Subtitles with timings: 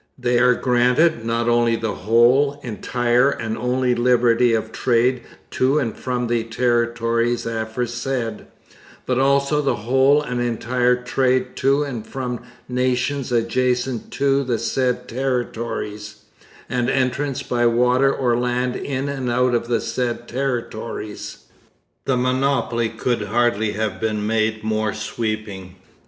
[0.17, 5.95] They are granted, not only the whole, entire, and only liberty of trade to and
[5.95, 8.47] from the territories aforesaid,
[9.05, 15.07] but also the whole and entire trade to and from nations adjacent to the said
[15.07, 16.15] territories,
[16.67, 21.43] and entrance by water or land in and out of the said territories.
[22.05, 25.75] The monopoly could hardly have been made more sweeping.